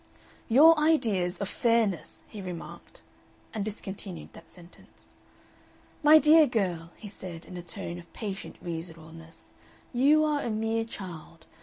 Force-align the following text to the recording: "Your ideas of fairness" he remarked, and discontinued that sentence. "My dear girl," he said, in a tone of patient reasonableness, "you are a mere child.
"Your 0.49 0.79
ideas 0.79 1.37
of 1.37 1.47
fairness" 1.47 2.23
he 2.27 2.41
remarked, 2.41 3.03
and 3.53 3.63
discontinued 3.63 4.33
that 4.33 4.49
sentence. 4.49 5.13
"My 6.01 6.17
dear 6.17 6.47
girl," 6.47 6.89
he 6.95 7.07
said, 7.07 7.45
in 7.45 7.55
a 7.55 7.61
tone 7.61 7.99
of 7.99 8.11
patient 8.11 8.55
reasonableness, 8.63 9.53
"you 9.93 10.23
are 10.25 10.41
a 10.41 10.49
mere 10.49 10.85
child. 10.85 11.45